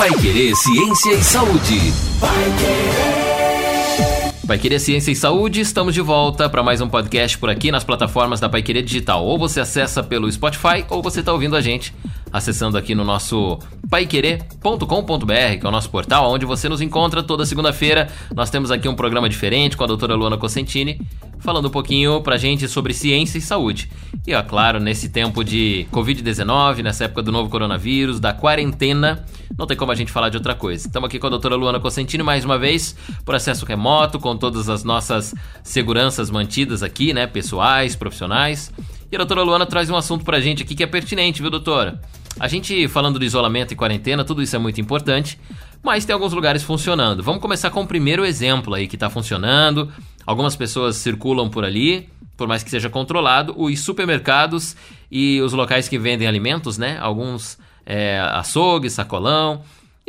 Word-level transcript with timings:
Pai 0.00 0.10
Querer 0.14 0.56
Ciência 0.56 1.12
e 1.12 1.22
Saúde. 1.22 1.92
Pai 2.18 2.44
Querer. 2.58 4.46
Pai 4.46 4.58
Querer 4.58 4.80
Ciência 4.80 5.12
e 5.12 5.14
Saúde, 5.14 5.60
estamos 5.60 5.92
de 5.92 6.00
volta 6.00 6.48
para 6.48 6.62
mais 6.62 6.80
um 6.80 6.88
podcast 6.88 7.36
por 7.36 7.50
aqui 7.50 7.70
nas 7.70 7.84
plataformas 7.84 8.40
da 8.40 8.48
Pai 8.48 8.62
Querer 8.62 8.82
Digital. 8.82 9.22
Ou 9.22 9.38
você 9.38 9.60
acessa 9.60 10.02
pelo 10.02 10.32
Spotify 10.32 10.86
ou 10.88 11.02
você 11.02 11.20
está 11.20 11.34
ouvindo 11.34 11.54
a 11.54 11.60
gente 11.60 11.94
acessando 12.32 12.76
aqui 12.76 12.94
no 12.94 13.04
nosso 13.04 13.58
paiquerê.com.br, 13.88 15.58
que 15.58 15.66
é 15.66 15.68
o 15.68 15.72
nosso 15.72 15.90
portal, 15.90 16.30
onde 16.30 16.46
você 16.46 16.68
nos 16.68 16.80
encontra 16.80 17.22
toda 17.22 17.44
segunda-feira. 17.44 18.08
Nós 18.34 18.50
temos 18.50 18.70
aqui 18.70 18.88
um 18.88 18.94
programa 18.94 19.28
diferente 19.28 19.76
com 19.76 19.84
a 19.84 19.86
doutora 19.86 20.14
Luana 20.14 20.38
Cosentini, 20.38 21.00
falando 21.40 21.68
um 21.68 21.70
pouquinho 21.70 22.20
pra 22.22 22.36
gente 22.36 22.68
sobre 22.68 22.92
ciência 22.92 23.38
e 23.38 23.40
saúde. 23.40 23.90
E, 24.26 24.32
é 24.32 24.42
claro, 24.42 24.78
nesse 24.78 25.08
tempo 25.08 25.42
de 25.42 25.86
Covid-19, 25.92 26.82
nessa 26.82 27.04
época 27.04 27.22
do 27.22 27.32
novo 27.32 27.50
coronavírus, 27.50 28.20
da 28.20 28.32
quarentena, 28.32 29.24
não 29.58 29.66
tem 29.66 29.76
como 29.76 29.90
a 29.90 29.94
gente 29.94 30.12
falar 30.12 30.28
de 30.28 30.36
outra 30.36 30.54
coisa. 30.54 30.86
Estamos 30.86 31.08
aqui 31.08 31.18
com 31.18 31.26
a 31.26 31.30
doutora 31.30 31.56
Luana 31.56 31.80
Cosentini 31.80 32.22
mais 32.22 32.44
uma 32.44 32.58
vez, 32.58 32.94
por 33.24 33.34
acesso 33.34 33.64
remoto, 33.66 34.18
com 34.18 34.36
todas 34.36 34.68
as 34.68 34.84
nossas 34.84 35.34
seguranças 35.62 36.30
mantidas 36.30 36.82
aqui, 36.82 37.12
né, 37.12 37.26
pessoais, 37.26 37.96
profissionais. 37.96 38.72
E 39.10 39.16
a 39.16 39.18
doutora 39.18 39.42
Luana 39.42 39.66
traz 39.66 39.90
um 39.90 39.96
assunto 39.96 40.24
pra 40.24 40.38
gente 40.38 40.62
aqui 40.62 40.74
que 40.74 40.84
é 40.84 40.86
pertinente, 40.86 41.42
viu, 41.42 41.50
doutora? 41.50 42.00
A 42.38 42.48
gente 42.48 42.88
falando 42.88 43.18
do 43.18 43.24
isolamento 43.24 43.72
e 43.72 43.76
quarentena, 43.76 44.24
tudo 44.24 44.42
isso 44.42 44.54
é 44.54 44.58
muito 44.58 44.80
importante, 44.80 45.38
mas 45.82 46.04
tem 46.04 46.14
alguns 46.14 46.32
lugares 46.32 46.62
funcionando. 46.62 47.22
Vamos 47.22 47.40
começar 47.40 47.70
com 47.70 47.82
o 47.82 47.86
primeiro 47.86 48.24
exemplo 48.24 48.74
aí 48.74 48.86
que 48.86 48.96
está 48.96 49.10
funcionando. 49.10 49.92
Algumas 50.26 50.54
pessoas 50.54 50.96
circulam 50.96 51.48
por 51.48 51.64
ali, 51.64 52.08
por 52.36 52.46
mais 52.46 52.62
que 52.62 52.70
seja 52.70 52.88
controlado. 52.88 53.54
Os 53.56 53.80
supermercados 53.80 54.76
e 55.10 55.40
os 55.40 55.52
locais 55.52 55.88
que 55.88 55.98
vendem 55.98 56.28
alimentos, 56.28 56.78
né? 56.78 56.98
Alguns 57.00 57.58
é, 57.84 58.20
açougue, 58.20 58.88
sacolão. 58.88 59.62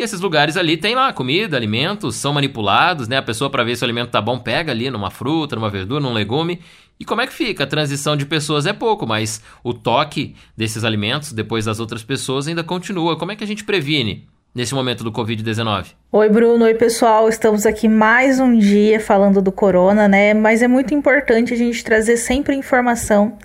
Esses 0.03 0.19
lugares 0.19 0.57
ali 0.57 0.77
tem 0.77 0.95
lá 0.95 1.13
comida, 1.13 1.55
alimentos, 1.55 2.15
são 2.15 2.33
manipulados, 2.33 3.07
né? 3.07 3.17
A 3.17 3.21
pessoa 3.21 3.49
para 3.49 3.63
ver 3.63 3.75
se 3.75 3.83
o 3.83 3.85
alimento 3.85 4.09
tá 4.09 4.21
bom 4.21 4.39
pega 4.39 4.71
ali 4.71 4.89
numa 4.89 5.11
fruta, 5.11 5.55
numa 5.55 5.69
verdura, 5.69 6.01
num 6.01 6.13
legume 6.13 6.59
e 7.01 7.03
como 7.03 7.19
é 7.19 7.25
que 7.25 7.33
fica? 7.33 7.63
A 7.63 7.67
transição 7.67 8.15
de 8.15 8.27
pessoas 8.27 8.67
é 8.67 8.73
pouco, 8.73 9.07
mas 9.07 9.41
o 9.63 9.73
toque 9.73 10.35
desses 10.55 10.83
alimentos 10.83 11.33
depois 11.33 11.65
das 11.65 11.79
outras 11.79 12.03
pessoas 12.03 12.47
ainda 12.47 12.63
continua. 12.63 13.17
Como 13.17 13.31
é 13.31 13.35
que 13.35 13.43
a 13.43 13.47
gente 13.47 13.63
previne 13.63 14.27
nesse 14.53 14.75
momento 14.75 15.03
do 15.03 15.11
Covid-19? 15.11 15.95
Oi, 16.11 16.29
Bruno. 16.29 16.63
Oi, 16.63 16.75
pessoal. 16.75 17.27
Estamos 17.27 17.65
aqui 17.65 17.87
mais 17.87 18.39
um 18.39 18.55
dia 18.55 18.99
falando 18.99 19.41
do 19.41 19.51
corona, 19.51 20.07
né? 20.07 20.35
Mas 20.35 20.61
é 20.61 20.67
muito 20.67 20.93
importante 20.93 21.55
a 21.55 21.57
gente 21.57 21.83
trazer 21.83 22.17
sempre 22.17 22.55
informação 22.55 23.35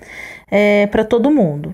é, 0.51 0.85
para 0.85 1.03
todo 1.03 1.31
mundo. 1.31 1.73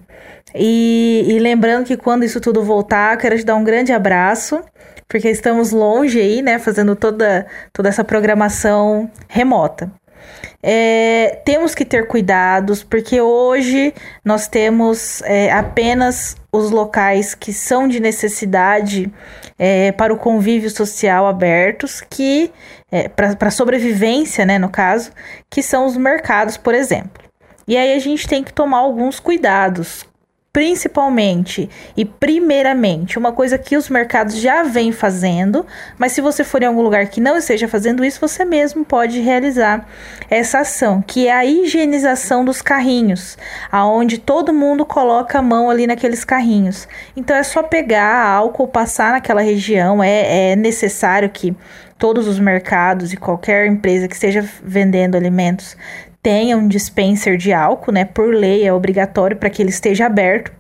E, 0.56 1.26
e, 1.28 1.40
lembrando 1.40 1.86
que 1.86 1.98
quando 1.98 2.24
isso 2.24 2.40
tudo 2.40 2.64
voltar, 2.64 3.14
eu 3.14 3.20
quero 3.20 3.38
te 3.38 3.44
dar 3.44 3.56
um 3.56 3.64
grande 3.64 3.92
abraço, 3.92 4.62
porque 5.08 5.30
estamos 5.30 5.72
longe 5.72 6.20
aí, 6.20 6.42
né? 6.42 6.60
Fazendo 6.60 6.96
toda, 6.96 7.48
toda 7.72 7.90
essa 7.90 8.04
programação 8.04 9.10
remota. 9.28 9.92
É, 10.62 11.42
temos 11.44 11.76
que 11.76 11.84
ter 11.84 12.08
cuidados, 12.08 12.84
porque 12.84 13.20
hoje 13.20 13.94
nós 14.24 14.48
temos 14.48 15.22
é, 15.24 15.52
apenas 15.52 16.38
os 16.52 16.72
locais 16.72 17.36
que 17.36 17.52
são 17.52 17.88
de 17.88 18.00
necessidade 18.00 19.12
é, 19.60 19.92
para 19.92 20.14
o 20.14 20.18
convívio 20.18 20.70
social 20.70 21.28
abertos, 21.28 22.00
que 22.00 22.50
é, 22.90 23.10
para 23.10 23.52
sobrevivência, 23.52 24.46
né, 24.46 24.58
no 24.58 24.70
caso, 24.70 25.12
que 25.50 25.62
são 25.62 25.86
os 25.86 25.98
mercados, 25.98 26.56
por 26.56 26.74
exemplo. 26.74 27.24
E 27.68 27.76
aí 27.76 27.94
a 27.94 28.00
gente 28.00 28.28
tem 28.28 28.44
que 28.44 28.54
tomar 28.54 28.78
alguns 28.78 29.20
cuidados 29.20 30.06
principalmente 30.54 31.68
e 31.98 32.06
primeiramente, 32.06 33.18
uma 33.18 33.32
coisa 33.32 33.58
que 33.58 33.76
os 33.76 33.90
mercados 33.90 34.38
já 34.38 34.62
vêm 34.62 34.92
fazendo, 34.92 35.66
mas 35.98 36.12
se 36.12 36.22
você 36.22 36.44
for 36.44 36.62
em 36.62 36.68
algum 36.68 36.84
lugar 36.84 37.08
que 37.08 37.20
não 37.20 37.36
esteja 37.36 37.68
fazendo 37.68 38.06
isso, 38.06 38.22
você 38.22 38.46
mesmo 38.46 38.86
pode 38.86 39.20
realizar 39.20 39.90
essa 40.30 40.60
ação, 40.60 41.02
que 41.02 41.28
é 41.28 41.34
a 41.34 41.44
higienização 41.44 42.46
dos 42.46 42.62
carrinhos, 42.62 43.36
aonde 43.72 44.20
todo 44.20 44.54
mundo 44.54 44.86
coloca 44.86 45.40
a 45.40 45.42
mão 45.42 45.72
ali 45.72 45.88
naqueles 45.88 46.24
carrinhos. 46.24 46.88
Então 47.18 47.36
é 47.36 47.42
só 47.42 47.64
pegar 47.64 48.24
álcool, 48.24 48.68
passar 48.68 49.14
naquela 49.14 49.42
região, 49.42 50.04
é, 50.04 50.52
é 50.52 50.56
necessário 50.56 51.32
que 51.32 51.58
todos 51.98 52.28
os 52.28 52.38
mercados 52.38 53.12
e 53.12 53.18
qualquer 53.18 53.66
empresa 53.66 54.08
que 54.08 54.14
esteja 54.14 54.48
vendendo 54.64 55.16
alimentos 55.16 55.76
tenha 56.24 56.58
um 56.58 56.70
dispenser 56.70 57.36
de 57.36 57.52
álcool, 57.52 57.92
né? 57.92 58.06
Por 58.06 58.34
lei 58.34 58.66
é 58.66 58.72
obrigatório 58.74 59.36
para 59.36 59.50
que 59.50 59.62
ele 59.62 59.70
esteja 59.70 60.06
aberto. 60.06 60.54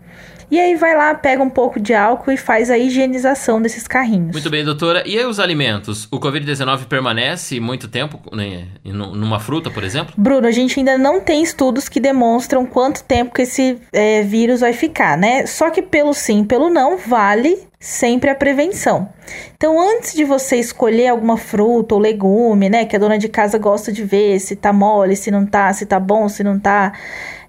E 0.53 0.59
aí 0.59 0.75
vai 0.75 0.95
lá, 0.95 1.15
pega 1.15 1.41
um 1.41 1.49
pouco 1.49 1.79
de 1.79 1.95
álcool 1.95 2.31
e 2.31 2.37
faz 2.37 2.69
a 2.69 2.77
higienização 2.77 3.59
desses 3.59 3.87
carrinhos. 3.87 4.33
Muito 4.33 4.51
bem, 4.51 4.63
doutora. 4.63 5.01
E 5.03 5.17
aí 5.17 5.25
os 5.25 5.39
alimentos? 5.39 6.07
O 6.11 6.19
Covid-19 6.19 6.85
permanece 6.85 7.59
muito 7.59 7.87
tempo 7.87 8.19
né, 8.31 8.67
numa 8.85 9.39
fruta, 9.39 9.71
por 9.71 9.83
exemplo? 9.83 10.13
Bruno, 10.15 10.45
a 10.45 10.51
gente 10.51 10.77
ainda 10.77 10.95
não 10.95 11.19
tem 11.19 11.41
estudos 11.41 11.89
que 11.89 11.99
demonstram 11.99 12.67
quanto 12.67 13.03
tempo 13.03 13.33
que 13.33 13.41
esse 13.41 13.79
é, 13.91 14.21
vírus 14.21 14.59
vai 14.59 14.73
ficar, 14.73 15.17
né? 15.17 15.47
Só 15.47 15.71
que 15.71 15.81
pelo 15.81 16.13
sim, 16.13 16.43
pelo 16.43 16.69
não, 16.69 16.99
vale 16.99 17.67
sempre 17.79 18.29
a 18.29 18.35
prevenção. 18.35 19.09
Então, 19.55 19.81
antes 19.81 20.13
de 20.13 20.23
você 20.23 20.57
escolher 20.57 21.07
alguma 21.07 21.35
fruta 21.35 21.95
ou 21.95 21.99
legume, 21.99 22.69
né, 22.69 22.85
que 22.85 22.95
a 22.95 22.99
dona 22.99 23.17
de 23.17 23.27
casa 23.27 23.57
gosta 23.57 23.91
de 23.91 24.03
ver 24.03 24.39
se 24.39 24.55
tá 24.55 24.71
mole, 24.71 25.15
se 25.15 25.31
não 25.31 25.47
tá, 25.47 25.73
se 25.73 25.87
tá 25.87 25.99
bom, 25.99 26.29
se 26.29 26.43
não 26.43 26.59
tá, 26.59 26.93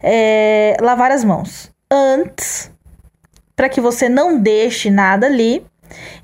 é, 0.02 0.74
lavar 0.80 1.10
as 1.10 1.22
mãos 1.22 1.70
antes, 1.90 2.73
para 3.56 3.68
que 3.68 3.80
você 3.80 4.08
não 4.08 4.38
deixe 4.38 4.90
nada 4.90 5.26
ali. 5.26 5.64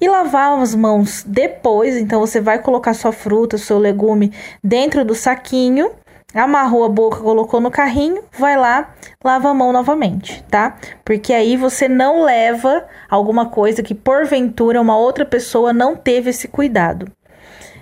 E 0.01 0.09
lavar 0.09 0.59
as 0.59 0.75
mãos 0.75 1.23
depois, 1.25 1.97
então 1.97 2.19
você 2.19 2.41
vai 2.41 2.59
colocar 2.59 2.95
sua 2.95 3.13
fruta, 3.13 3.59
seu 3.59 3.79
legume 3.79 4.33
dentro 4.65 5.05
do 5.05 5.15
saquinho 5.15 5.93
amarrou 6.35 6.85
a 6.85 6.89
boca, 6.89 7.19
colocou 7.19 7.61
no 7.61 7.71
carrinho, 7.71 8.23
vai 8.39 8.57
lá, 8.57 8.95
lava 9.23 9.51
a 9.51 9.55
mão 9.55 9.73
novamente, 9.73 10.45
tá? 10.49 10.77
Porque 11.05 11.33
aí 11.33 11.57
você 11.57 11.89
não 11.89 12.23
leva 12.23 12.85
alguma 13.09 13.47
coisa 13.47 13.83
que 13.83 13.95
porventura 13.95 14.81
uma 14.81 14.97
outra 14.97 15.25
pessoa 15.25 15.73
não 15.73 15.97
teve 15.97 16.31
esse 16.31 16.49
cuidado. 16.49 17.11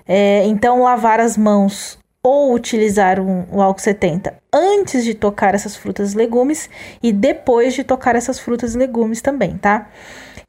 É, 0.06 0.44
então, 0.46 0.82
lavar 0.82 1.20
as 1.20 1.36
mãos 1.36 1.97
ou 2.22 2.52
utilizar 2.52 3.20
um, 3.20 3.46
o 3.52 3.62
álcool 3.62 3.80
70 3.80 4.34
antes 4.52 5.04
de 5.04 5.14
tocar 5.14 5.54
essas 5.54 5.76
frutas 5.76 6.12
e 6.12 6.16
legumes 6.16 6.68
e 7.02 7.12
depois 7.12 7.74
de 7.74 7.84
tocar 7.84 8.16
essas 8.16 8.38
frutas 8.38 8.74
e 8.74 8.78
legumes 8.78 9.20
também, 9.20 9.56
tá? 9.56 9.88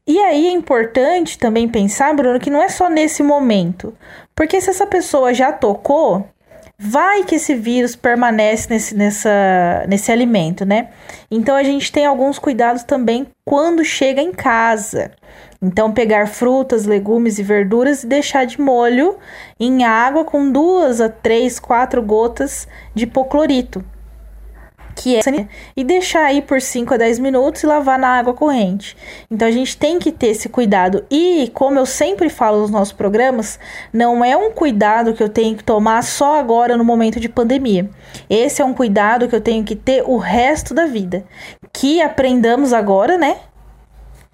E 0.07 0.17
aí 0.19 0.47
é 0.47 0.51
importante 0.51 1.37
também 1.37 1.67
pensar, 1.67 2.15
Bruno, 2.15 2.39
que 2.39 2.49
não 2.49 2.61
é 2.61 2.69
só 2.69 2.89
nesse 2.89 3.21
momento. 3.21 3.95
Porque 4.33 4.59
se 4.59 4.69
essa 4.69 4.87
pessoa 4.87 5.33
já 5.33 5.51
tocou, 5.51 6.27
vai 6.79 7.23
que 7.25 7.35
esse 7.35 7.53
vírus 7.53 7.95
permanece 7.95 8.67
nesse, 8.69 8.95
nessa, 8.95 9.85
nesse 9.87 10.11
alimento, 10.11 10.65
né? 10.65 10.89
Então 11.29 11.55
a 11.55 11.61
gente 11.61 11.91
tem 11.91 12.05
alguns 12.05 12.39
cuidados 12.39 12.83
também 12.83 13.27
quando 13.45 13.85
chega 13.85 14.21
em 14.21 14.31
casa. 14.31 15.11
Então, 15.61 15.91
pegar 15.91 16.27
frutas, 16.27 16.85
legumes 16.85 17.37
e 17.37 17.43
verduras 17.43 18.03
e 18.03 18.07
deixar 18.07 18.45
de 18.45 18.59
molho 18.59 19.17
em 19.59 19.83
água 19.83 20.23
com 20.23 20.51
duas 20.51 21.01
a 21.01 21.09
três, 21.09 21.59
quatro 21.59 22.01
gotas 22.01 22.67
de 22.95 23.03
hipoclorito 23.03 23.83
que 24.99 25.15
é 25.15 25.47
e 25.75 25.83
deixar 25.83 26.25
aí 26.25 26.41
por 26.41 26.61
5 26.61 26.93
a 26.93 26.97
10 26.97 27.19
minutos 27.19 27.63
e 27.63 27.65
lavar 27.65 27.97
na 27.97 28.19
água 28.19 28.33
corrente. 28.33 28.97
Então 29.31 29.47
a 29.47 29.51
gente 29.51 29.77
tem 29.77 29.97
que 29.97 30.11
ter 30.11 30.27
esse 30.27 30.49
cuidado. 30.49 31.05
E 31.09 31.49
como 31.53 31.79
eu 31.79 31.85
sempre 31.85 32.29
falo 32.29 32.61
nos 32.61 32.69
nossos 32.69 32.93
programas, 32.93 33.59
não 33.93 34.23
é 34.23 34.35
um 34.35 34.51
cuidado 34.51 35.13
que 35.13 35.23
eu 35.23 35.29
tenho 35.29 35.55
que 35.55 35.63
tomar 35.63 36.03
só 36.03 36.39
agora 36.39 36.75
no 36.75 36.83
momento 36.83 37.19
de 37.19 37.29
pandemia. 37.29 37.89
Esse 38.29 38.61
é 38.61 38.65
um 38.65 38.73
cuidado 38.73 39.27
que 39.27 39.35
eu 39.35 39.41
tenho 39.41 39.63
que 39.63 39.75
ter 39.75 40.03
o 40.05 40.17
resto 40.17 40.73
da 40.73 40.85
vida. 40.85 41.23
Que 41.71 42.01
aprendamos 42.01 42.73
agora, 42.73 43.17
né? 43.17 43.37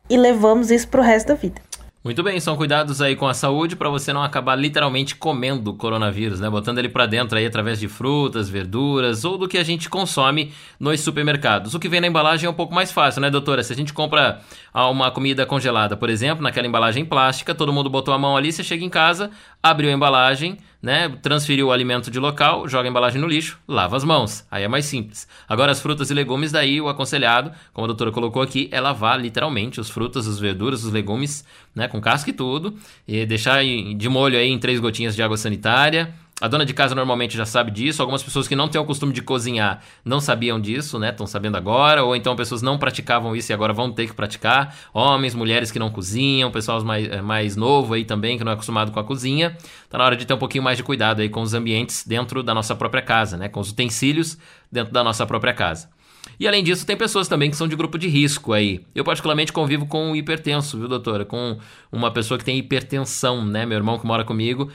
E 0.09 0.17
levamos 0.17 0.71
isso 0.71 0.87
pro 0.87 1.01
resto 1.01 1.27
da 1.27 1.33
vida. 1.35 1.61
Muito 2.05 2.21
bem, 2.21 2.39
são 2.39 2.55
cuidados 2.55 3.01
aí 3.01 3.15
com 3.15 3.27
a 3.27 3.33
saúde 3.33 3.75
para 3.75 3.89
você 3.89 4.13
não 4.13 4.21
acabar 4.21 4.53
literalmente 4.55 5.15
comendo 5.15 5.71
o 5.71 5.73
coronavírus, 5.73 6.39
né? 6.39 6.47
Botando 6.47 6.77
ele 6.77 6.87
para 6.87 7.07
dentro 7.07 7.35
aí 7.35 7.47
através 7.47 7.79
de 7.79 7.87
frutas, 7.87 8.47
verduras 8.47 9.25
ou 9.25 9.39
do 9.39 9.47
que 9.47 9.57
a 9.57 9.63
gente 9.63 9.89
consome 9.89 10.53
nos 10.79 11.01
supermercados. 11.01 11.73
O 11.73 11.79
que 11.79 11.89
vem 11.89 11.99
na 11.99 12.05
embalagem 12.05 12.45
é 12.45 12.49
um 12.49 12.53
pouco 12.53 12.75
mais 12.75 12.91
fácil, 12.91 13.21
né, 13.21 13.31
doutora? 13.31 13.63
Se 13.63 13.73
a 13.73 13.75
gente 13.75 13.91
compra 13.91 14.39
uma 14.71 15.09
comida 15.09 15.47
congelada, 15.47 15.97
por 15.97 16.07
exemplo, 16.07 16.43
naquela 16.43 16.67
embalagem 16.67 17.03
plástica, 17.03 17.55
todo 17.55 17.73
mundo 17.73 17.89
botou 17.89 18.13
a 18.13 18.19
mão 18.19 18.37
ali, 18.37 18.51
você 18.51 18.63
chega 18.63 18.85
em 18.85 18.89
casa, 18.89 19.31
abriu 19.63 19.89
a 19.89 19.93
embalagem, 19.93 20.59
né? 20.85 21.09
Transferiu 21.19 21.69
o 21.69 21.71
alimento 21.71 22.11
de 22.11 22.19
local, 22.19 22.67
joga 22.67 22.87
a 22.87 22.91
embalagem 22.91 23.19
no 23.19 23.27
lixo, 23.27 23.59
lava 23.67 23.97
as 23.97 24.03
mãos. 24.03 24.45
Aí 24.51 24.63
é 24.63 24.67
mais 24.67 24.85
simples. 24.85 25.27
Agora, 25.49 25.71
as 25.71 25.81
frutas 25.81 26.11
e 26.11 26.13
legumes, 26.13 26.51
daí 26.51 26.79
o 26.79 26.87
aconselhado, 26.87 27.51
como 27.73 27.85
a 27.85 27.87
doutora 27.87 28.11
colocou 28.11 28.39
aqui, 28.39 28.69
é 28.71 28.79
lavar 28.79 29.19
literalmente 29.19 29.81
os 29.81 29.89
frutas, 29.89 30.27
as 30.27 30.37
verduras, 30.37 30.83
os 30.83 30.91
legumes, 30.91 31.43
né? 31.73 31.87
Com 31.87 31.99
casca 31.99 32.29
e 32.29 32.33
tudo. 32.33 32.75
E 33.07 33.25
deixar 33.25 33.63
de 33.63 34.07
molho 34.07 34.37
aí 34.37 34.47
em 34.47 34.59
três 34.59 34.79
gotinhas 34.79 35.15
de 35.15 35.23
água 35.23 35.37
sanitária 35.37 36.13
A 36.41 36.49
dona 36.49 36.65
de 36.65 36.73
casa 36.73 36.93
normalmente 36.93 37.37
já 37.37 37.45
sabe 37.45 37.71
disso. 37.71 38.01
Algumas 38.01 38.21
pessoas 38.21 38.45
que 38.45 38.57
não 38.57 38.67
têm 38.67 38.79
o 38.79 38.83
costume 38.83 39.13
de 39.13 39.21
cozinhar 39.21 39.81
não 40.03 40.19
sabiam 40.19 40.59
disso, 40.59 40.99
né? 40.99 41.11
Estão 41.11 41.25
sabendo 41.25 41.55
agora. 41.55 42.03
Ou 42.03 42.13
então 42.13 42.35
pessoas 42.35 42.61
não 42.61 42.77
praticavam 42.77 43.33
isso 43.33 43.51
e 43.51 43.53
agora 43.53 43.71
vão 43.71 43.89
ter 43.89 44.07
que 44.07 44.13
praticar. 44.13 44.75
Homens, 44.93 45.33
mulheres 45.33 45.71
que 45.71 45.79
não 45.79 45.89
cozinham, 45.89 46.51
pessoal 46.51 46.83
mais, 46.83 47.07
eh, 47.07 47.21
mais 47.21 47.55
novo 47.55 47.93
aí 47.93 48.03
também 48.03 48.37
que 48.37 48.43
não 48.43 48.51
é 48.51 48.55
acostumado 48.55 48.91
com 48.91 48.99
a 48.99 49.03
cozinha. 49.03 49.55
Tá 49.89 49.97
na 49.97 50.03
hora 50.03 50.17
de 50.17 50.25
ter 50.25 50.33
um 50.33 50.37
pouquinho 50.37 50.63
mais 50.63 50.75
de 50.75 50.83
cuidado 50.83 51.21
aí 51.21 51.29
com 51.29 51.41
os 51.41 51.53
ambientes 51.53 52.05
dentro 52.05 52.43
da 52.43 52.53
nossa 52.53 52.75
própria 52.75 53.01
casa, 53.01 53.37
né? 53.37 53.47
Com 53.47 53.61
os 53.61 53.71
utensílios 53.71 54.37
dentro 54.69 54.91
da 54.91 55.05
nossa 55.05 55.25
própria 55.25 55.53
casa. 55.53 55.94
E 56.39 56.47
além 56.47 56.63
disso, 56.63 56.85
tem 56.85 56.97
pessoas 56.97 57.27
também 57.27 57.49
que 57.49 57.55
são 57.55 57.67
de 57.67 57.75
grupo 57.75 57.97
de 57.97 58.07
risco 58.07 58.53
aí. 58.53 58.85
Eu 58.93 59.03
particularmente 59.03 59.53
convivo 59.53 59.85
com 59.85 60.11
um 60.11 60.15
hipertenso, 60.15 60.77
viu, 60.77 60.87
doutora? 60.87 61.23
Com 61.25 61.57
uma 61.91 62.11
pessoa 62.11 62.37
que 62.37 62.43
tem 62.43 62.57
hipertensão, 62.57 63.45
né? 63.45 63.65
Meu 63.65 63.77
irmão 63.77 63.97
que 63.97 64.05
mora 64.05 64.23
comigo 64.23 64.71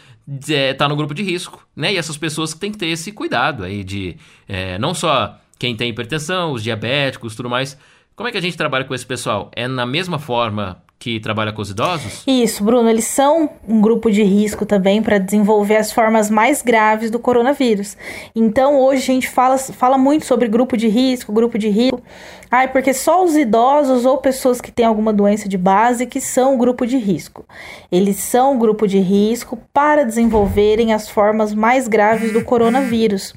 é, 0.49 0.73
tá 0.75 0.89
no 0.89 0.97
grupo 0.97 1.15
de 1.15 1.23
risco, 1.23 1.67
né? 1.75 1.93
E 1.93 1.97
essas 1.97 2.17
pessoas 2.17 2.55
que 2.55 2.61
têm 2.61 2.73
que 2.73 2.79
ter 2.79 2.87
esse 2.87 3.13
cuidado 3.13 3.65
aí 3.65 3.85
de 3.85 4.17
é, 4.49 4.79
não 4.79 4.95
só 4.95 5.39
quem 5.59 5.77
tem 5.77 5.91
hipertensão, 5.91 6.53
os 6.53 6.63
diabéticos, 6.63 7.35
tudo 7.35 7.51
mais. 7.51 7.77
Como 8.17 8.29
é 8.29 8.33
que 8.33 8.39
a 8.39 8.43
gente 8.43 8.57
trabalha 8.57 8.85
com 8.85 8.95
esse 8.95 9.07
pessoal? 9.07 9.51
É 9.55 9.67
na 9.67 9.85
mesma 9.87 10.19
forma 10.19 10.83
que 11.01 11.19
trabalha 11.19 11.51
com 11.51 11.63
os 11.63 11.71
idosos? 11.71 12.23
Isso, 12.27 12.63
Bruno, 12.63 12.87
eles 12.91 13.07
são 13.07 13.49
um 13.67 13.81
grupo 13.81 14.11
de 14.11 14.23
risco 14.23 14.67
também 14.67 15.03
para 15.03 15.17
desenvolver 15.17 15.77
as 15.77 15.91
formas 15.91 16.29
mais 16.29 16.61
graves 16.61 17.11
do 17.11 17.19
coronavírus. 17.19 17.97
Então, 18.37 18.79
hoje 18.79 19.03
a 19.05 19.07
gente 19.07 19.29
fala, 19.31 19.57
fala 19.57 19.97
muito 19.97 20.27
sobre 20.27 20.47
grupo 20.47 20.77
de 20.77 20.89
risco, 20.89 21.33
grupo 21.33 21.59
de 21.59 21.71
risco. 21.71 22.03
Ai, 22.51 22.69
porque 22.71 22.93
só 22.93 23.25
os 23.25 23.35
idosos 23.35 24.05
ou 24.05 24.19
pessoas 24.19 24.61
que 24.61 24.71
têm 24.71 24.85
alguma 24.85 25.11
doença 25.11 25.49
de 25.49 25.57
base 25.57 26.05
que 26.05 26.21
são 26.21 26.59
grupo 26.59 26.87
de 26.87 26.99
risco. 26.99 27.47
Eles 27.91 28.17
são 28.17 28.59
grupo 28.59 28.87
de 28.87 28.99
risco 28.99 29.59
para 29.73 30.05
desenvolverem 30.05 30.93
as 30.93 31.09
formas 31.09 31.55
mais 31.55 31.89
graves 31.89 32.31
do 32.31 32.45
coronavírus. 32.45 33.33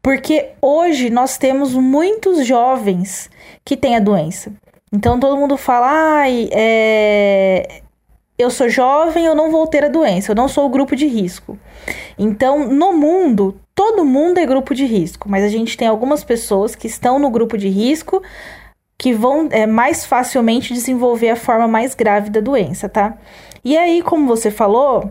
Porque 0.00 0.50
hoje 0.62 1.10
nós 1.10 1.36
temos 1.36 1.74
muitos 1.74 2.46
jovens 2.46 3.28
que 3.64 3.76
têm 3.76 3.96
a 3.96 4.00
doença. 4.00 4.52
Então 4.92 5.20
todo 5.20 5.36
mundo 5.36 5.56
fala, 5.56 5.86
ai, 5.88 6.48
é... 6.52 7.82
eu 8.38 8.50
sou 8.50 8.68
jovem, 8.68 9.24
eu 9.24 9.34
não 9.34 9.50
vou 9.50 9.66
ter 9.66 9.84
a 9.84 9.88
doença, 9.88 10.32
eu 10.32 10.36
não 10.36 10.48
sou 10.48 10.66
o 10.66 10.70
grupo 10.70 10.96
de 10.96 11.06
risco. 11.06 11.58
Então, 12.18 12.68
no 12.68 12.92
mundo, 12.92 13.58
todo 13.74 14.04
mundo 14.04 14.38
é 14.38 14.46
grupo 14.46 14.74
de 14.74 14.84
risco, 14.84 15.28
mas 15.28 15.44
a 15.44 15.48
gente 15.48 15.76
tem 15.76 15.88
algumas 15.88 16.24
pessoas 16.24 16.74
que 16.74 16.86
estão 16.86 17.18
no 17.18 17.30
grupo 17.30 17.56
de 17.56 17.68
risco 17.68 18.22
que 18.98 19.14
vão 19.14 19.48
é, 19.50 19.66
mais 19.66 20.04
facilmente 20.04 20.74
desenvolver 20.74 21.30
a 21.30 21.36
forma 21.36 21.66
mais 21.66 21.94
grave 21.94 22.28
da 22.28 22.40
doença, 22.40 22.86
tá? 22.86 23.16
E 23.64 23.78
aí, 23.78 24.02
como 24.02 24.26
você 24.26 24.50
falou, 24.50 25.10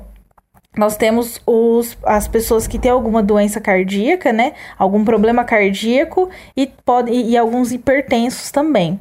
nós 0.78 0.96
temos 0.96 1.42
os, 1.46 1.98
as 2.04 2.28
pessoas 2.28 2.68
que 2.68 2.78
têm 2.78 2.92
alguma 2.92 3.24
doença 3.24 3.60
cardíaca, 3.60 4.32
né? 4.32 4.54
Algum 4.78 5.04
problema 5.04 5.44
cardíaco 5.44 6.30
e, 6.56 6.68
pode, 6.68 7.12
e, 7.12 7.32
e 7.32 7.38
alguns 7.38 7.72
hipertensos 7.72 8.52
também. 8.52 9.00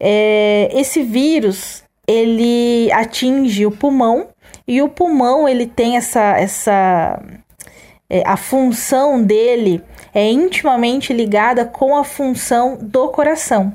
É, 0.00 0.70
esse 0.72 1.02
vírus 1.02 1.82
ele 2.06 2.90
atinge 2.92 3.66
o 3.66 3.70
pulmão 3.70 4.28
e 4.66 4.80
o 4.80 4.88
pulmão 4.88 5.48
ele 5.48 5.66
tem 5.66 5.96
essa 5.96 6.38
essa 6.38 7.20
é, 8.08 8.22
a 8.24 8.36
função 8.36 9.22
dele 9.22 9.82
é 10.14 10.30
intimamente 10.30 11.12
ligada 11.12 11.64
com 11.64 11.96
a 11.96 12.02
função 12.02 12.78
do 12.80 13.08
coração. 13.08 13.72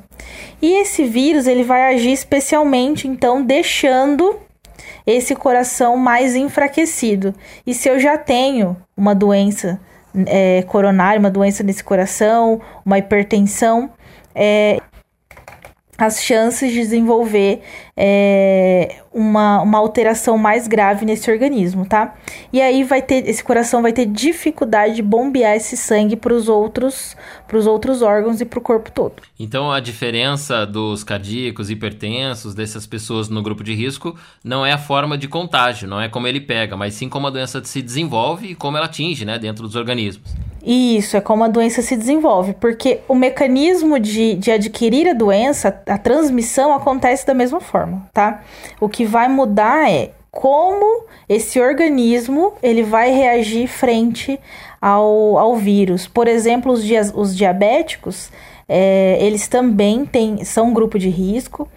E 0.62 0.82
esse 0.82 1.04
vírus 1.04 1.46
ele 1.46 1.64
vai 1.64 1.94
agir 1.94 2.12
especialmente 2.12 3.08
então 3.08 3.44
deixando 3.44 4.40
esse 5.06 5.36
coração 5.36 5.98
mais 5.98 6.36
enfraquecido. 6.36 7.36
E 7.68 7.74
se 7.74 7.90
eu 7.90 8.00
já 8.00 8.18
tenho 8.18 8.76
uma 8.96 9.14
doença 9.14 9.80
é, 10.26 10.64
coronária, 10.64 11.20
uma 11.20 11.30
doença 11.30 11.64
nesse 11.64 11.84
coração, 11.84 12.62
uma 12.86 12.98
hipertensão, 12.98 13.90
é, 14.34 14.80
as 15.98 16.24
chances 16.24 16.72
de 16.72 16.80
desenvolver 16.80 17.62
é, 17.96 18.96
uma, 19.14 19.62
uma 19.62 19.78
alteração 19.78 20.38
mais 20.38 20.68
grave 20.68 21.06
nesse 21.06 21.30
organismo, 21.30 21.86
tá? 21.86 22.16
E 22.52 22.60
aí 22.60 22.84
vai 22.84 23.02
ter 23.02 23.28
esse 23.28 23.44
coração 23.44 23.82
vai 23.82 23.94
ter 23.94 24.08
dificuldade 24.08 24.96
de 24.96 25.02
bombear 25.04 25.56
esse 25.56 25.78
sangue 25.78 26.16
para 26.16 26.34
os 26.34 26.50
outros 26.50 27.16
para 27.48 27.58
os 27.58 27.68
outros 27.68 28.02
órgãos 28.02 28.42
e 28.42 28.46
para 28.46 28.58
o 28.58 28.62
corpo 28.62 28.92
todo. 28.92 29.14
Então 29.40 29.72
a 29.72 29.80
diferença 29.80 30.66
dos 30.66 31.04
cardíacos, 31.04 31.70
hipertensos, 31.70 32.56
dessas 32.56 32.88
pessoas 32.88 33.30
no 33.30 33.44
grupo 33.44 33.64
de 33.64 33.76
risco 33.76 34.18
não 34.44 34.66
é 34.66 34.72
a 34.72 34.78
forma 34.78 35.18
de 35.18 35.28
contágio, 35.28 35.88
não 35.88 36.02
é 36.02 36.10
como 36.10 36.28
ele 36.28 36.42
pega, 36.42 36.76
mas 36.76 36.96
sim 36.96 37.08
como 37.08 37.28
a 37.28 37.30
doença 37.30 37.64
se 37.64 37.82
desenvolve 37.82 38.48
e 38.48 38.56
como 38.56 38.78
ela 38.78 38.88
atinge, 38.88 39.26
né, 39.26 39.38
dentro 39.38 39.64
dos 39.64 39.76
organismos. 39.76 40.34
Isso, 40.66 41.18
é 41.18 41.22
como 41.22 41.44
a 41.44 41.50
doença 41.50 41.82
se 41.82 41.98
desenvolve, 41.98 42.54
porque 42.54 43.02
o 43.06 43.14
mecanismo 43.14 44.00
de, 44.00 44.36
de 44.36 44.50
adquirir 44.50 45.10
a 45.10 45.14
doença, 45.14 45.82
a 45.86 45.98
transmissão 45.98 46.74
acontece 46.74 47.28
da 47.28 47.34
mesma 47.34 47.60
forma, 47.60 48.08
tá? 48.14 48.42
O 48.80 48.88
que 48.88 49.04
vai 49.04 49.28
mudar 49.28 49.92
é 49.92 50.12
como 50.32 51.04
esse 51.28 51.60
organismo 51.60 52.54
ele 52.64 52.82
vai 52.82 53.12
reagir 53.12 53.68
frente 53.68 54.40
ao, 54.82 55.38
ao 55.38 55.58
vírus. 55.58 56.08
Por 56.08 56.30
exemplo, 56.30 56.72
os, 56.72 56.82
dia, 56.82 57.02
os 57.14 57.36
diabéticos, 57.36 58.32
é, 58.68 59.18
eles 59.20 59.50
também 59.50 60.06
têm, 60.06 60.46
são 60.46 60.70
um 60.70 60.74
grupo 60.74 60.98
de 60.98 61.10
risco, 61.10 61.68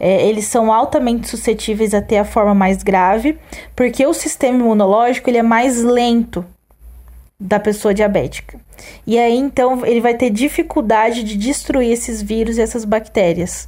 é, 0.00 0.26
eles 0.26 0.46
são 0.46 0.72
altamente 0.72 1.28
suscetíveis 1.28 1.92
a 1.92 2.00
ter 2.00 2.16
a 2.16 2.24
forma 2.24 2.54
mais 2.54 2.82
grave, 2.82 3.38
porque 3.76 4.06
o 4.06 4.14
sistema 4.14 4.58
imunológico 4.58 5.28
ele 5.28 5.38
é 5.38 5.42
mais 5.42 5.82
lento 5.82 6.42
da 7.40 7.58
pessoa 7.58 7.94
diabética. 7.94 8.60
E 9.06 9.18
aí 9.18 9.36
então 9.36 9.84
ele 9.86 10.00
vai 10.00 10.14
ter 10.14 10.28
dificuldade 10.28 11.22
de 11.22 11.36
destruir 11.36 11.90
esses 11.90 12.20
vírus 12.20 12.58
e 12.58 12.60
essas 12.60 12.84
bactérias. 12.84 13.66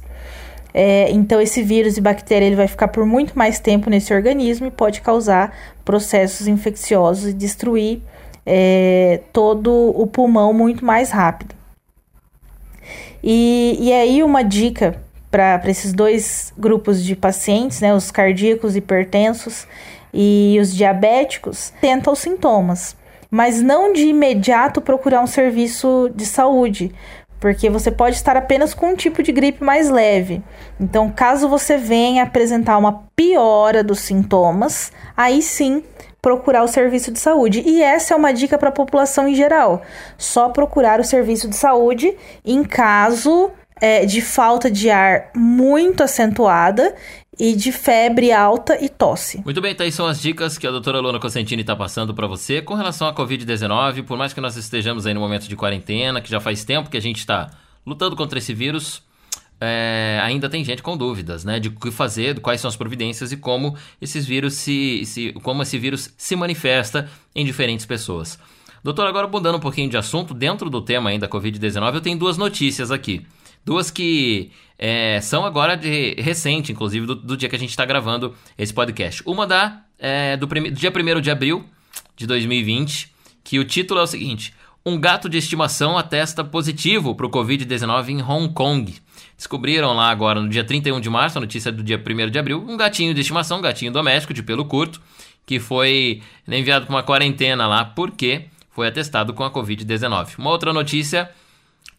É, 0.73 1.09
então 1.11 1.41
esse 1.41 1.61
vírus 1.61 1.97
e 1.97 2.01
bactéria 2.01 2.45
ele 2.45 2.55
vai 2.55 2.67
ficar 2.67 2.87
por 2.87 3.05
muito 3.05 3.37
mais 3.37 3.59
tempo 3.59 3.89
nesse 3.89 4.13
organismo 4.13 4.67
e 4.67 4.71
pode 4.71 5.01
causar 5.01 5.55
processos 5.83 6.47
infecciosos 6.47 7.29
e 7.29 7.33
destruir 7.33 8.01
é, 8.45 9.21
todo 9.31 9.71
o 9.95 10.05
pulmão 10.07 10.53
muito 10.53 10.85
mais 10.85 11.09
rápido. 11.09 11.55
E, 13.23 13.77
e 13.79 13.93
aí 13.93 14.23
uma 14.23 14.43
dica 14.43 14.99
para 15.31 15.61
esses 15.65 15.93
dois 15.93 16.53
grupos 16.57 17.03
de 17.03 17.15
pacientes, 17.15 17.81
né, 17.81 17.93
os 17.93 18.11
cardíacos, 18.11 18.75
hipertensos 18.75 19.65
e 20.13 20.57
os 20.61 20.75
diabéticos, 20.75 21.73
tenta 21.81 22.11
os 22.11 22.19
sintomas 22.19 22.95
mas 23.33 23.63
não 23.63 23.91
de 23.91 24.05
imediato 24.05 24.79
procurar 24.79 25.19
um 25.19 25.25
serviço 25.25 26.07
de 26.13 26.23
saúde, 26.23 26.93
porque 27.39 27.67
você 27.67 27.89
pode 27.89 28.15
estar 28.15 28.37
apenas 28.37 28.75
com 28.75 28.91
um 28.91 28.95
tipo 28.95 29.23
de 29.23 29.31
gripe 29.31 29.63
mais 29.63 29.89
leve. 29.89 30.43
Então, 30.79 31.09
caso 31.09 31.49
você 31.49 31.75
venha 31.75 32.21
apresentar 32.21 32.77
uma 32.77 33.05
piora 33.15 33.83
dos 33.83 34.01
sintomas, 34.01 34.91
aí 35.17 35.41
sim 35.41 35.83
procurar 36.21 36.61
o 36.61 36.67
serviço 36.67 37.11
de 37.11 37.19
saúde. 37.19 37.63
E 37.65 37.81
essa 37.81 38.13
é 38.13 38.17
uma 38.17 38.31
dica 38.31 38.55
para 38.55 38.69
a 38.69 38.71
população 38.71 39.27
em 39.27 39.33
geral. 39.33 39.81
Só 40.15 40.49
procurar 40.49 40.99
o 40.99 41.03
serviço 41.03 41.49
de 41.49 41.55
saúde 41.55 42.15
em 42.45 42.63
caso 42.63 43.49
é, 43.81 44.05
de 44.05 44.21
falta 44.21 44.69
de 44.69 44.91
ar 44.91 45.31
muito 45.35 46.03
acentuada 46.03 46.93
e 47.39 47.55
de 47.55 47.71
febre 47.71 48.31
alta 48.31 48.83
e 48.83 48.89
tosse. 48.89 49.41
Muito 49.43 49.61
bem, 49.61 49.73
tá 49.73 49.83
aí 49.83 49.91
são 49.91 50.05
as 50.05 50.21
dicas 50.21 50.57
que 50.57 50.67
a 50.67 50.71
doutora 50.71 50.99
Luana 50.99 51.19
Cosentini 51.19 51.61
está 51.61 51.75
passando 51.75 52.13
para 52.13 52.27
você 52.27 52.61
com 52.61 52.73
relação 52.73 53.07
à 53.07 53.13
Covid-19. 53.13 54.03
Por 54.03 54.17
mais 54.17 54.33
que 54.33 54.41
nós 54.41 54.55
estejamos 54.55 55.05
aí 55.05 55.13
no 55.13 55.19
momento 55.19 55.47
de 55.47 55.55
quarentena, 55.55 56.21
que 56.21 56.29
já 56.29 56.39
faz 56.39 56.63
tempo 56.63 56.89
que 56.89 56.97
a 56.97 57.01
gente 57.01 57.19
está 57.19 57.49
lutando 57.85 58.15
contra 58.15 58.37
esse 58.37 58.53
vírus, 58.53 59.01
é, 59.59 60.19
ainda 60.21 60.49
tem 60.49 60.63
gente 60.63 60.83
com 60.83 60.97
dúvidas, 60.97 61.43
né, 61.43 61.59
de 61.59 61.69
o 61.69 61.71
que 61.71 61.89
fazer, 61.91 62.39
quais 62.39 62.59
são 62.59 62.67
as 62.67 62.75
providências 62.75 63.31
e 63.31 63.37
como 63.37 63.75
esses 64.01 64.25
vírus 64.25 64.55
se, 64.55 65.05
se, 65.05 65.33
como 65.41 65.63
esse 65.63 65.77
vírus 65.77 66.13
se 66.17 66.35
manifesta 66.35 67.09
em 67.35 67.45
diferentes 67.45 67.85
pessoas. 67.85 68.37
Doutor, 68.83 69.07
agora 69.07 69.27
mudando 69.27 69.55
um 69.55 69.61
pouquinho 69.61 69.89
de 69.89 69.95
assunto, 69.95 70.33
dentro 70.33 70.69
do 70.69 70.81
tema 70.81 71.09
ainda 71.09 71.29
Covid-19, 71.29 71.95
eu 71.95 72.01
tenho 72.01 72.17
duas 72.17 72.37
notícias 72.37 72.91
aqui. 72.91 73.25
Duas 73.65 73.89
que 73.89 74.51
é, 74.77 75.21
são 75.21 75.45
agora 75.45 75.75
de 75.77 76.15
recente, 76.15 76.71
inclusive, 76.71 77.05
do, 77.05 77.15
do, 77.15 77.37
dia 77.37 77.47
que 77.47 77.55
a 77.55 77.59
gente 77.59 77.69
está 77.69 77.85
gravando 77.85 78.35
esse 78.57 78.73
podcast. 78.73 79.23
Uma 79.25 79.47
da, 79.47 79.81
é, 79.97 80.35
do, 80.35 80.45
do 80.45 80.71
dia 80.71 80.91
1 80.91 81.21
de 81.21 81.31
abril 81.31 81.63
de 82.15 82.27
2020, 82.27 83.11
que 83.43 83.59
o 83.59 83.63
título 83.63 83.99
é 83.99 84.03
o 84.03 84.07
seguinte: 84.07 84.53
Um 84.85 84.99
gato 84.99 85.29
de 85.29 85.37
estimação 85.37 85.97
atesta 85.97 86.43
positivo 86.43 87.15
para 87.15 87.25
o 87.25 87.29
Covid-19 87.29 88.09
em 88.09 88.21
Hong 88.21 88.53
Kong. 88.53 88.93
Descobriram 89.37 89.93
lá 89.93 90.09
agora, 90.09 90.41
no 90.41 90.49
dia 90.49 90.63
31 90.63 90.99
de 90.99 91.09
março, 91.09 91.37
a 91.37 91.41
notícia 91.41 91.71
do 91.71 91.81
dia 91.81 91.97
1 91.97 92.29
de 92.29 92.37
abril, 92.37 92.63
um 92.67 92.77
gatinho 92.77 93.13
de 93.13 93.21
estimação, 93.21 93.59
um 93.59 93.61
gatinho 93.61 93.91
doméstico 93.91 94.33
de 94.33 94.43
pelo 94.43 94.65
curto, 94.65 95.01
que 95.45 95.59
foi 95.59 96.21
enviado 96.47 96.85
para 96.85 96.95
uma 96.95 97.03
quarentena 97.03 97.67
lá 97.67 97.83
porque 97.85 98.45
foi 98.71 98.87
atestado 98.87 99.33
com 99.33 99.43
a 99.43 99.51
Covid-19. 99.51 100.37
Uma 100.37 100.49
outra 100.49 100.73
notícia 100.73 101.29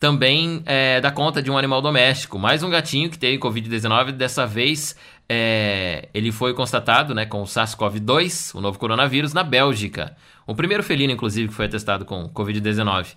também 0.04 0.62
é, 0.66 1.00
dá 1.00 1.10
conta 1.10 1.40
de 1.40 1.50
um 1.50 1.56
animal 1.56 1.80
doméstico, 1.80 2.38
mais 2.38 2.62
um 2.62 2.68
gatinho 2.68 3.08
que 3.08 3.18
teve 3.18 3.38
Covid-19, 3.38 4.12
dessa 4.12 4.46
vez 4.46 4.94
é, 5.26 6.10
ele 6.12 6.30
foi 6.30 6.52
constatado 6.52 7.14
né, 7.14 7.24
com 7.24 7.40
o 7.40 7.46
SARS-CoV-2, 7.46 8.54
o 8.54 8.60
novo 8.60 8.78
coronavírus, 8.78 9.32
na 9.32 9.42
Bélgica. 9.42 10.14
O 10.46 10.54
primeiro 10.54 10.82
felino, 10.82 11.10
inclusive, 11.10 11.48
que 11.48 11.54
foi 11.54 11.64
atestado 11.64 12.04
com 12.04 12.28
Covid-19. 12.28 13.14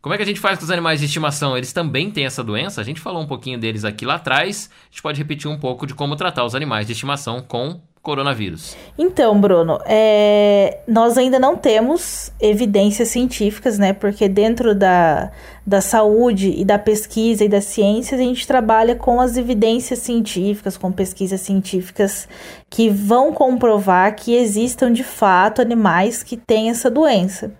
Como 0.00 0.14
é 0.14 0.16
que 0.16 0.22
a 0.22 0.26
gente 0.26 0.38
faz 0.38 0.56
com 0.56 0.64
os 0.64 0.70
animais 0.70 1.00
de 1.00 1.06
estimação? 1.06 1.56
Eles 1.56 1.72
também 1.72 2.12
têm 2.12 2.26
essa 2.26 2.44
doença? 2.44 2.80
A 2.80 2.84
gente 2.84 3.00
falou 3.00 3.20
um 3.20 3.26
pouquinho 3.26 3.58
deles 3.58 3.84
aqui 3.84 4.06
lá 4.06 4.14
atrás. 4.14 4.70
A 4.84 4.90
gente 4.92 5.02
pode 5.02 5.18
repetir 5.18 5.50
um 5.50 5.58
pouco 5.58 5.84
de 5.84 5.94
como 5.94 6.14
tratar 6.14 6.44
os 6.44 6.54
animais 6.54 6.86
de 6.86 6.92
estimação 6.92 7.42
com 7.42 7.82
coronavírus. 8.02 8.76
Então, 8.96 9.38
Bruno, 9.38 9.78
é... 9.84 10.80
nós 10.88 11.18
ainda 11.18 11.38
não 11.38 11.56
temos 11.56 12.32
evidências 12.40 13.08
científicas, 13.08 13.78
né? 13.78 13.92
Porque 13.92 14.28
dentro 14.28 14.74
da, 14.74 15.30
da 15.66 15.80
saúde 15.80 16.54
e 16.56 16.64
da 16.64 16.78
pesquisa 16.78 17.44
e 17.44 17.48
da 17.48 17.60
ciência, 17.60 18.16
a 18.16 18.20
gente 18.20 18.46
trabalha 18.46 18.96
com 18.96 19.20
as 19.20 19.36
evidências 19.36 19.98
científicas, 19.98 20.78
com 20.78 20.90
pesquisas 20.90 21.42
científicas 21.42 22.26
que 22.70 22.88
vão 22.88 23.32
comprovar 23.32 24.16
que 24.16 24.34
existam 24.34 24.90
de 24.90 25.04
fato 25.04 25.60
animais 25.60 26.22
que 26.22 26.36
têm 26.36 26.70
essa 26.70 26.90
doença. 26.90 27.52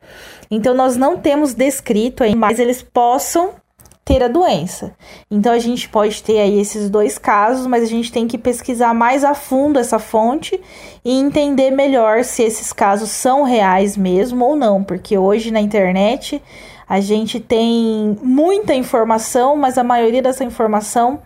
Então, 0.50 0.74
nós 0.74 0.96
não 0.96 1.18
temos 1.18 1.54
descrito 1.54 2.24
aí, 2.24 2.34
mas 2.34 2.58
eles 2.58 2.82
possam 2.82 3.59
ter 4.04 4.22
a 4.22 4.28
doença. 4.28 4.94
Então 5.30 5.52
a 5.52 5.58
gente 5.58 5.88
pode 5.88 6.22
ter 6.22 6.40
aí 6.40 6.58
esses 6.60 6.90
dois 6.90 7.18
casos, 7.18 7.66
mas 7.66 7.82
a 7.82 7.86
gente 7.86 8.10
tem 8.10 8.26
que 8.26 8.38
pesquisar 8.38 8.94
mais 8.94 9.24
a 9.24 9.34
fundo 9.34 9.78
essa 9.78 9.98
fonte 9.98 10.60
e 11.04 11.12
entender 11.12 11.70
melhor 11.70 12.24
se 12.24 12.42
esses 12.42 12.72
casos 12.72 13.10
são 13.10 13.42
reais 13.42 13.96
mesmo 13.96 14.44
ou 14.44 14.56
não, 14.56 14.82
porque 14.82 15.16
hoje 15.16 15.50
na 15.50 15.60
internet 15.60 16.42
a 16.88 17.00
gente 17.00 17.38
tem 17.38 18.18
muita 18.20 18.74
informação, 18.74 19.56
mas 19.56 19.78
a 19.78 19.84
maioria 19.84 20.20
dessa 20.20 20.42
informação 20.42 21.20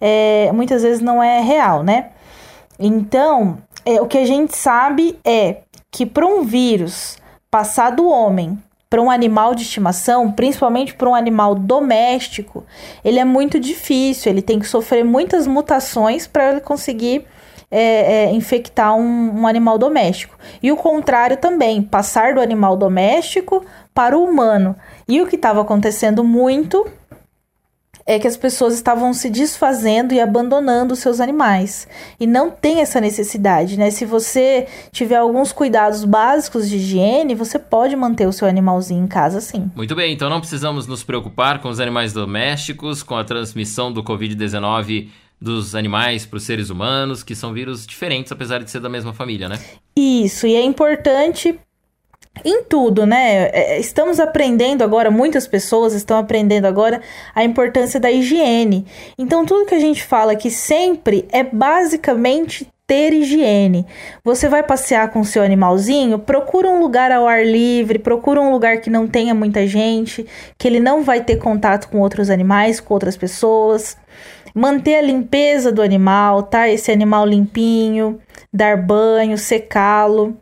é, 0.00 0.50
muitas 0.52 0.82
vezes 0.82 1.00
não 1.00 1.20
é 1.20 1.40
real, 1.40 1.82
né? 1.82 2.10
Então, 2.78 3.58
é, 3.84 4.00
o 4.00 4.06
que 4.06 4.18
a 4.18 4.24
gente 4.24 4.56
sabe 4.56 5.18
é 5.24 5.62
que 5.90 6.06
para 6.06 6.24
um 6.24 6.44
vírus 6.44 7.18
passar 7.50 7.90
do 7.90 8.08
homem 8.08 8.56
para 8.90 9.02
um 9.02 9.10
animal 9.10 9.54
de 9.54 9.62
estimação, 9.62 10.32
principalmente 10.32 10.94
para 10.94 11.08
um 11.08 11.14
animal 11.14 11.54
doméstico, 11.54 12.64
ele 13.04 13.18
é 13.18 13.24
muito 13.24 13.60
difícil, 13.60 14.32
ele 14.32 14.40
tem 14.40 14.58
que 14.58 14.66
sofrer 14.66 15.04
muitas 15.04 15.46
mutações 15.46 16.26
para 16.26 16.52
ele 16.52 16.60
conseguir 16.60 17.26
é, 17.70 18.24
é, 18.24 18.32
infectar 18.32 18.96
um, 18.96 19.40
um, 19.40 19.46
animal 19.46 19.76
doméstico. 19.76 20.38
E 20.62 20.72
o 20.72 20.76
contrário 20.76 21.36
também, 21.36 21.82
passar 21.82 22.34
do 22.34 22.40
animal 22.40 22.76
doméstico 22.76 23.64
para 23.92 24.16
o 24.16 24.24
humano. 24.24 24.74
E 25.06 25.20
o 25.20 25.26
que 25.26 25.36
estava 25.36 25.60
acontecendo 25.60 26.24
muito 26.24 26.86
é 28.08 28.18
que 28.18 28.26
as 28.26 28.38
pessoas 28.38 28.72
estavam 28.72 29.12
se 29.12 29.28
desfazendo 29.28 30.14
e 30.14 30.20
abandonando 30.20 30.96
seus 30.96 31.20
animais. 31.20 31.86
E 32.18 32.26
não 32.26 32.50
tem 32.50 32.80
essa 32.80 33.02
necessidade, 33.02 33.78
né? 33.78 33.90
Se 33.90 34.06
você 34.06 34.66
tiver 34.90 35.16
alguns 35.16 35.52
cuidados 35.52 36.04
básicos 36.04 36.70
de 36.70 36.76
higiene, 36.76 37.34
você 37.34 37.58
pode 37.58 37.94
manter 37.94 38.26
o 38.26 38.32
seu 38.32 38.48
animalzinho 38.48 39.04
em 39.04 39.06
casa 39.06 39.42
sim. 39.42 39.70
Muito 39.76 39.94
bem, 39.94 40.14
então 40.14 40.30
não 40.30 40.40
precisamos 40.40 40.86
nos 40.86 41.04
preocupar 41.04 41.60
com 41.60 41.68
os 41.68 41.80
animais 41.80 42.14
domésticos, 42.14 43.02
com 43.02 43.14
a 43.14 43.24
transmissão 43.24 43.92
do 43.92 44.02
Covid-19 44.02 45.10
dos 45.38 45.74
animais 45.74 46.24
para 46.24 46.38
os 46.38 46.44
seres 46.44 46.70
humanos, 46.70 47.22
que 47.22 47.34
são 47.34 47.52
vírus 47.52 47.86
diferentes, 47.86 48.32
apesar 48.32 48.64
de 48.64 48.70
ser 48.70 48.80
da 48.80 48.88
mesma 48.88 49.12
família, 49.12 49.50
né? 49.50 49.60
Isso, 49.94 50.46
e 50.46 50.54
é 50.54 50.62
importante 50.62 51.60
em 52.44 52.62
tudo, 52.62 53.06
né? 53.06 53.48
É, 53.48 53.50
é, 53.76 53.80
estamos 53.80 54.20
aprendendo 54.20 54.82
agora, 54.82 55.10
muitas 55.10 55.46
pessoas 55.46 55.92
estão 55.92 56.18
aprendendo 56.18 56.66
agora 56.66 57.00
a 57.34 57.44
importância 57.44 57.98
da 57.98 58.10
higiene. 58.10 58.86
Então, 59.18 59.44
tudo 59.44 59.66
que 59.66 59.74
a 59.74 59.80
gente 59.80 60.02
fala 60.02 60.32
aqui 60.32 60.50
sempre 60.50 61.26
é 61.32 61.42
basicamente 61.42 62.68
ter 62.86 63.12
higiene. 63.12 63.86
Você 64.24 64.48
vai 64.48 64.62
passear 64.62 65.10
com 65.10 65.22
seu 65.22 65.42
animalzinho, 65.42 66.18
procura 66.18 66.68
um 66.68 66.80
lugar 66.80 67.12
ao 67.12 67.28
ar 67.28 67.44
livre, 67.44 67.98
procura 67.98 68.40
um 68.40 68.50
lugar 68.50 68.80
que 68.80 68.88
não 68.88 69.06
tenha 69.06 69.34
muita 69.34 69.66
gente, 69.66 70.26
que 70.56 70.66
ele 70.66 70.80
não 70.80 71.02
vai 71.02 71.22
ter 71.22 71.36
contato 71.36 71.88
com 71.90 71.98
outros 71.98 72.30
animais, 72.30 72.80
com 72.80 72.94
outras 72.94 73.16
pessoas. 73.16 73.94
Manter 74.54 74.96
a 74.96 75.02
limpeza 75.02 75.70
do 75.70 75.82
animal, 75.82 76.44
tá? 76.44 76.66
Esse 76.66 76.90
animal 76.90 77.26
limpinho, 77.26 78.18
dar 78.50 78.78
banho, 78.78 79.36
secá-lo 79.36 80.34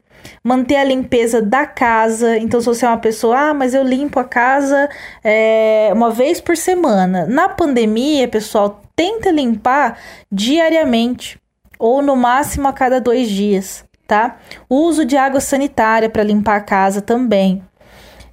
manter 0.42 0.76
a 0.76 0.84
limpeza 0.84 1.40
da 1.42 1.66
casa. 1.66 2.36
Então, 2.38 2.60
se 2.60 2.66
você 2.66 2.84
é 2.84 2.88
uma 2.88 2.98
pessoa, 2.98 3.50
ah, 3.50 3.54
mas 3.54 3.74
eu 3.74 3.82
limpo 3.82 4.18
a 4.18 4.24
casa 4.24 4.88
é, 5.22 5.90
uma 5.92 6.10
vez 6.10 6.40
por 6.40 6.56
semana. 6.56 7.26
Na 7.26 7.48
pandemia, 7.48 8.28
pessoal, 8.28 8.80
tenta 8.94 9.30
limpar 9.30 9.98
diariamente 10.30 11.38
ou 11.78 12.00
no 12.00 12.16
máximo 12.16 12.68
a 12.68 12.72
cada 12.72 13.00
dois 13.00 13.28
dias, 13.28 13.84
tá? 14.06 14.38
Uso 14.68 15.04
de 15.04 15.16
água 15.16 15.40
sanitária 15.40 16.08
para 16.08 16.22
limpar 16.22 16.56
a 16.56 16.60
casa 16.60 17.00
também. 17.00 17.62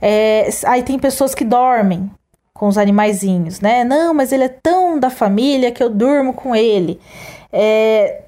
É, 0.01 0.49
aí 0.65 0.83
tem 0.83 0.99
pessoas 0.99 1.33
que 1.33 1.45
dormem 1.45 2.11
com 2.53 2.67
os 2.67 2.77
animaizinhos, 2.77 3.59
né? 3.59 3.83
Não, 3.83 4.13
mas 4.13 4.31
ele 4.31 4.43
é 4.43 4.49
tão 4.49 4.99
da 4.99 5.09
família 5.09 5.71
que 5.71 5.83
eu 5.83 5.89
durmo 5.89 6.33
com 6.33 6.55
ele. 6.55 6.99
É, 7.51 8.23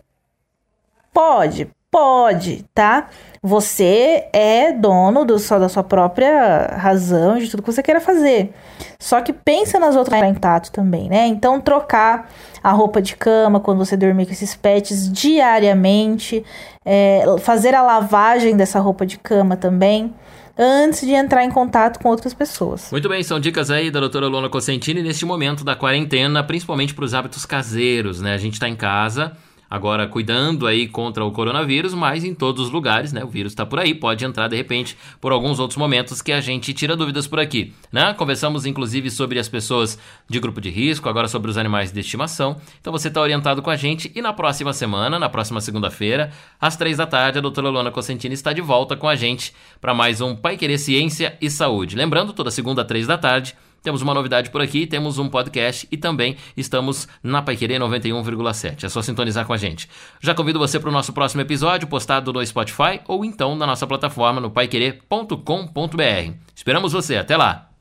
pode, 1.13 1.69
pode, 1.95 2.65
tá? 2.73 3.07
Você 3.41 4.25
é 4.33 4.73
dono 4.73 5.23
do, 5.23 5.39
só 5.39 5.57
da 5.57 5.69
sua 5.69 5.81
própria 5.81 6.75
razão, 6.77 7.37
de 7.37 7.49
tudo 7.49 7.63
que 7.63 7.71
você 7.71 7.81
queira 7.81 8.01
fazer. 8.01 8.53
Só 8.99 9.21
que 9.21 9.31
pensa 9.31 9.79
nas 9.79 9.95
outras 9.95 10.19
contato 10.19 10.73
também, 10.73 11.07
né? 11.07 11.25
Então, 11.27 11.61
trocar 11.61 12.29
a 12.61 12.71
roupa 12.73 13.01
de 13.01 13.15
cama 13.15 13.61
quando 13.61 13.77
você 13.77 13.95
dormir 13.95 14.25
com 14.25 14.33
esses 14.33 14.53
pets 14.53 15.09
diariamente, 15.09 16.43
é, 16.83 17.23
fazer 17.39 17.73
a 17.73 17.81
lavagem 17.81 18.57
dessa 18.57 18.81
roupa 18.81 19.05
de 19.05 19.17
cama 19.17 19.55
também 19.55 20.13
antes 20.57 20.99
de 20.99 21.13
entrar 21.13 21.45
em 21.45 21.49
contato 21.49 22.01
com 22.01 22.09
outras 22.09 22.33
pessoas. 22.33 22.89
Muito 22.91 23.07
bem, 23.07 23.23
são 23.23 23.39
dicas 23.39 23.71
aí 23.71 23.89
da 23.89 24.01
doutora 24.01 24.27
Lona 24.27 24.49
Cosentini 24.49 25.01
neste 25.01 25.25
momento 25.25 25.63
da 25.63 25.77
quarentena, 25.77 26.43
principalmente 26.43 26.93
para 26.93 27.05
os 27.05 27.13
hábitos 27.13 27.45
caseiros, 27.45 28.19
né? 28.19 28.33
A 28.33 28.37
gente 28.37 28.55
está 28.55 28.67
em 28.67 28.75
casa, 28.75 29.31
agora 29.69 30.07
cuidando 30.07 30.67
aí 30.67 30.87
contra 30.87 31.23
o 31.23 31.31
coronavírus, 31.31 31.93
mas 31.93 32.23
em 32.23 32.33
todos 32.33 32.65
os 32.65 32.71
lugares, 32.71 33.11
né? 33.11 33.23
O 33.23 33.27
vírus 33.27 33.51
está 33.51 33.65
por 33.65 33.79
aí, 33.79 33.93
pode 33.93 34.23
entrar 34.25 34.47
de 34.47 34.55
repente 34.55 34.97
por 35.19 35.31
alguns 35.31 35.59
outros 35.59 35.77
momentos 35.77 36.21
que 36.21 36.31
a 36.31 36.41
gente 36.41 36.73
tira 36.73 36.95
dúvidas 36.95 37.27
por 37.27 37.39
aqui, 37.39 37.73
né? 37.91 38.13
Conversamos 38.13 38.65
inclusive 38.65 39.09
sobre 39.09 39.39
as 39.39 39.49
pessoas 39.49 39.97
de 40.29 40.39
grupo 40.39 40.61
de 40.61 40.69
risco, 40.69 41.09
agora 41.09 41.27
sobre 41.27 41.49
os 41.49 41.57
animais 41.57 41.91
de 41.91 41.99
estimação. 41.99 42.57
Então 42.79 42.91
você 42.91 43.07
está 43.07 43.21
orientado 43.21 43.61
com 43.61 43.69
a 43.69 43.75
gente 43.75 44.11
e 44.15 44.21
na 44.21 44.33
próxima 44.33 44.73
semana, 44.73 45.19
na 45.19 45.29
próxima 45.29 45.61
segunda-feira, 45.61 46.31
às 46.59 46.75
três 46.75 46.97
da 46.97 47.05
tarde, 47.05 47.39
a 47.39 47.41
doutora 47.41 47.69
Luana 47.69 47.91
Cosentini 47.91 48.33
está 48.33 48.53
de 48.53 48.61
volta 48.61 48.95
com 48.95 49.07
a 49.07 49.15
gente 49.15 49.53
para 49.81 49.93
mais 49.93 50.21
um 50.21 50.35
Pai 50.35 50.57
Querer 50.57 50.77
Ciência 50.77 51.37
e 51.41 51.49
Saúde. 51.49 51.95
Lembrando, 51.95 52.33
toda 52.33 52.51
segunda 52.51 52.81
às 52.81 52.87
três 52.87 53.07
da 53.07 53.17
tarde, 53.17 53.55
temos 53.85 54.01
uma 54.01 54.13
novidade 54.15 54.49
por 54.49 54.61
aqui, 54.61 54.87
temos 54.87 55.19
um 55.19 55.29
podcast 55.29 55.87
e 55.91 55.95
também 55.95 56.35
estamos 56.57 57.07
na 57.21 57.41
Paiquerê 57.41 57.75
91,7. 57.75 58.83
É 58.83 58.89
só 58.89 59.01
sintonizar 59.01 59.45
com 59.45 59.53
a 59.53 59.57
gente. 59.57 59.87
Já 60.19 60.33
convido 60.33 60.57
você 60.57 60.79
para 60.79 60.89
o 60.89 60.91
nosso 60.91 61.13
próximo 61.13 61.41
episódio, 61.41 61.87
postado 61.87 62.33
no 62.33 62.45
Spotify 62.45 62.99
ou 63.07 63.23
então 63.23 63.55
na 63.55 63.67
nossa 63.67 63.85
plataforma 63.85 64.41
no 64.41 64.49
paiquerê.com.br. 64.49 66.33
Esperamos 66.55 66.91
você, 66.91 67.17
até 67.17 67.37
lá! 67.37 67.74